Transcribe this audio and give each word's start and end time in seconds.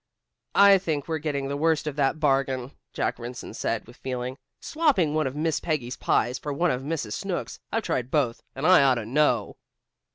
"I 0.55 0.79
think 0.79 1.07
we're 1.07 1.19
getting 1.19 1.47
the 1.47 1.55
worst 1.55 1.85
of 1.85 1.95
that 1.97 2.19
bargain," 2.19 2.71
Jack 2.91 3.17
Rynson 3.19 3.53
said 3.53 3.85
with 3.85 3.97
feeling. 3.97 4.39
"Swapping 4.59 5.13
one 5.13 5.27
of 5.27 5.35
Miss 5.35 5.59
Peggy's 5.59 5.95
pies, 5.95 6.39
for 6.39 6.51
one 6.51 6.71
of 6.71 6.81
Mrs. 6.81 7.13
Snooks'. 7.13 7.59
I've 7.71 7.83
tried 7.83 8.09
both, 8.09 8.41
and 8.55 8.65
I 8.65 8.81
ought 8.81 8.95
to 8.95 9.05
know." 9.05 9.57